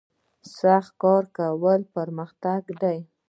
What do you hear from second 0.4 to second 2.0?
سخت کار کول